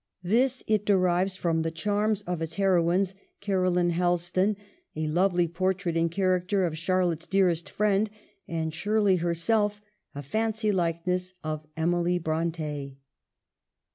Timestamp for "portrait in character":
5.47-6.65